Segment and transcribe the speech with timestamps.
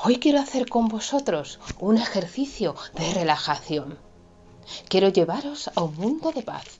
[0.00, 3.98] Hoy quiero hacer con vosotros un ejercicio de relajación.
[4.88, 6.78] Quiero llevaros a un mundo de paz.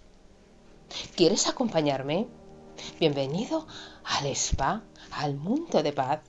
[1.17, 2.29] ¿Quieres acompañarme?
[3.01, 3.67] Bienvenido
[4.05, 6.21] al spa, al mundo de paz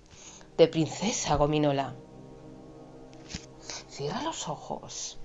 [0.58, 1.94] de Princesa Gominola.
[3.88, 5.20] Cierra los ojos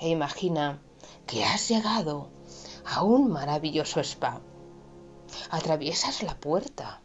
[0.00, 0.80] e imagina
[1.24, 2.30] que has llegado
[2.84, 4.40] a un maravilloso spa.
[5.50, 7.00] Atraviesas la puerta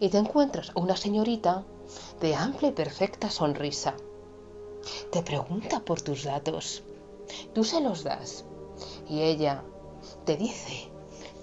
[0.00, 1.64] y te encuentras una señorita
[2.20, 3.94] de amplia y perfecta sonrisa.
[5.10, 6.82] Te pregunta por tus datos.
[7.54, 8.44] Tú se los das
[9.08, 9.64] y ella
[10.24, 10.90] te dice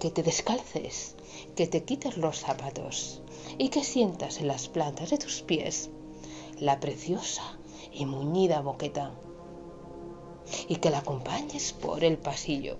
[0.00, 1.16] que te descalces,
[1.56, 3.22] que te quites los zapatos
[3.58, 5.90] y que sientas en las plantas de tus pies
[6.58, 7.58] la preciosa
[7.92, 9.12] y muñida boqueta
[10.68, 12.78] y que la acompañes por el pasillo.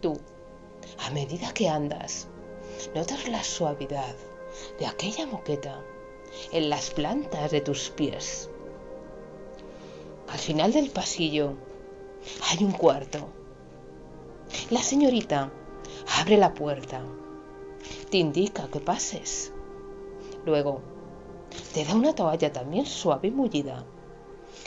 [0.00, 0.18] Tú,
[0.98, 2.28] a medida que andas,
[2.94, 4.14] notas la suavidad
[4.78, 5.84] de aquella moqueta
[6.52, 8.50] en las plantas de tus pies.
[10.28, 11.54] Al final del pasillo
[12.50, 13.28] hay un cuarto.
[14.70, 15.52] La señorita
[16.18, 17.02] abre la puerta,
[18.10, 19.52] te indica que pases.
[20.46, 20.80] Luego
[21.74, 23.84] te da una toalla también suave y mullida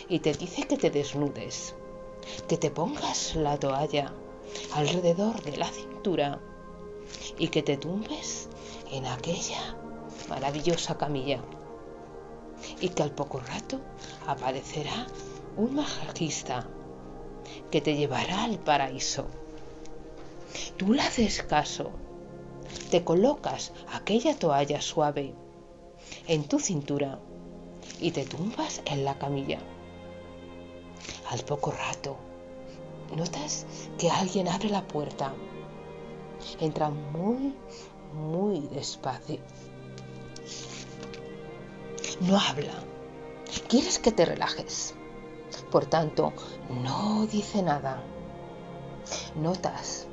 [0.08, 1.76] y te dice que te desnudes,
[2.48, 4.14] que te pongas la toalla
[4.74, 6.40] alrededor de la cintura
[7.38, 8.50] y que te tumbes
[8.92, 9.76] en aquella
[10.30, 11.40] maravillosa camilla
[12.80, 13.80] y que al poco rato
[14.28, 15.08] aparecerá
[15.58, 16.68] un masajista
[17.72, 19.26] que te llevará al paraíso.
[20.78, 21.92] Tú le haces caso,
[22.92, 25.34] te colocas aquella toalla suave
[26.28, 27.20] en tu cintura
[28.00, 29.60] y te tumbas en la camilla.
[31.30, 32.18] Al poco rato,
[33.16, 33.66] notas
[33.98, 35.34] que alguien abre la puerta.
[36.60, 37.54] Entra muy,
[38.14, 39.40] muy despacio
[42.22, 42.74] no habla.
[43.68, 44.96] Quieres que te relajes.
[45.72, 46.34] Por tanto,
[46.70, 48.02] no dice nada.
[49.36, 50.08] Notas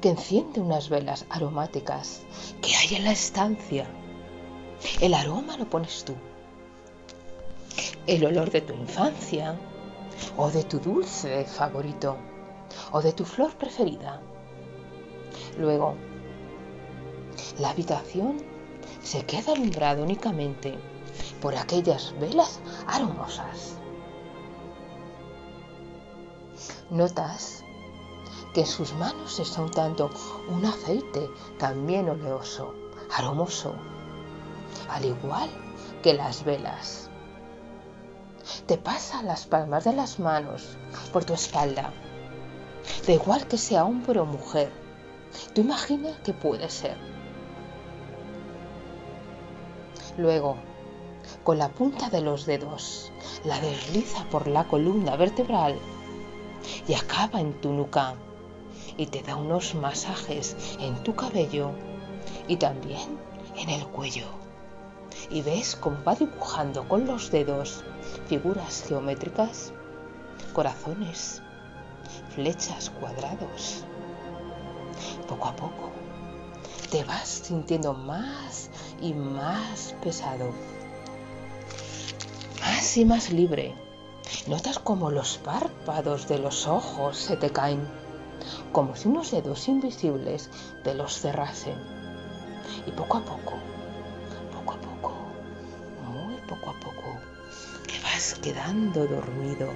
[0.00, 2.22] que enciende unas velas aromáticas
[2.62, 3.86] que hay en la estancia.
[5.00, 6.14] El aroma lo pones tú.
[8.06, 9.58] El olor de tu infancia,
[10.36, 12.16] o de tu dulce favorito,
[12.92, 14.20] o de tu flor preferida.
[15.58, 15.94] Luego,
[17.58, 18.38] la habitación
[19.02, 20.78] se queda alumbrada únicamente
[21.40, 23.76] por aquellas velas aromosas.
[26.90, 27.64] Notas
[28.54, 30.10] que en sus manos está un tanto
[30.48, 31.28] un aceite
[31.58, 32.74] también oleoso,
[33.16, 33.74] aromoso,
[34.88, 35.50] al igual
[36.02, 37.10] que las velas.
[38.66, 40.76] Te pasa las palmas de las manos
[41.12, 41.92] por tu espalda.
[43.06, 44.72] Da igual que sea hombre o mujer,
[45.54, 46.96] tú imaginas que puede ser.
[50.16, 50.56] Luego
[51.44, 53.12] con la punta de los dedos,
[53.44, 55.78] la desliza por la columna vertebral
[56.86, 58.14] y acaba en tu nuca
[58.96, 61.70] y te da unos masajes en tu cabello
[62.48, 63.18] y también
[63.56, 64.26] en el cuello.
[65.30, 67.84] Y ves cómo va dibujando con los dedos
[68.28, 69.72] figuras geométricas,
[70.52, 71.42] corazones,
[72.34, 73.84] flechas, cuadrados.
[75.28, 75.90] Poco a poco
[76.90, 78.70] te vas sintiendo más
[79.02, 80.52] y más pesado
[82.68, 83.74] más y más libre.
[84.46, 87.80] Notas como los párpados de los ojos se te caen,
[88.72, 90.50] como si unos dedos invisibles
[90.84, 91.78] te los cerrasen.
[92.86, 93.54] Y poco a poco,
[94.52, 95.14] poco a poco,
[96.12, 97.18] muy poco a poco,
[97.86, 99.70] te vas quedando dormido.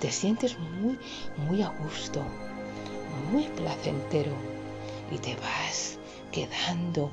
[0.00, 0.98] Te sientes muy,
[1.36, 2.22] muy a gusto,
[3.30, 4.32] muy placentero
[5.10, 5.93] y te vas
[6.34, 7.10] quedando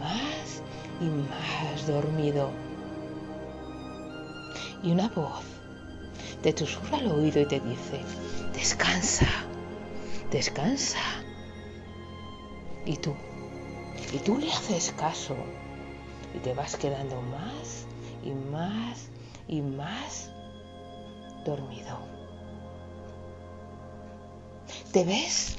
[0.00, 0.62] más
[1.00, 2.50] y más dormido.
[4.82, 5.44] Y una voz
[6.42, 8.00] te susurra al oído y te dice,
[8.52, 9.28] descansa,
[10.32, 10.98] descansa.
[12.84, 13.14] Y tú,
[14.12, 15.36] y tú le haces caso
[16.34, 17.86] y te vas quedando más
[18.24, 19.08] y más
[19.46, 20.32] y más
[21.46, 21.98] dormido.
[24.92, 25.58] Te ves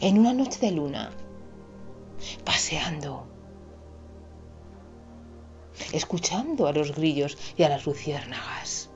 [0.00, 1.10] en una noche de luna,
[2.44, 3.26] paseando
[5.92, 8.90] escuchando a los grillos y a las luciérnagas.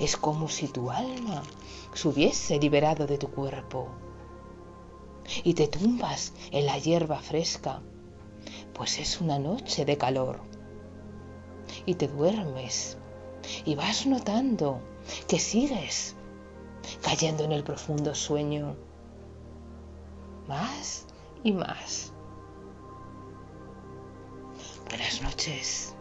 [0.00, 1.42] Es como si tu alma
[1.94, 3.88] se hubiese liberado de tu cuerpo
[5.42, 7.82] y te tumbas en la hierba fresca,
[8.74, 10.40] pues es una noche de calor.
[11.84, 12.96] Y te duermes
[13.64, 14.80] y vas notando
[15.28, 16.14] que sigues
[17.02, 18.76] cayendo en el profundo sueño,
[20.46, 21.06] más
[21.46, 22.12] y más.
[24.88, 25.94] Buenas noches.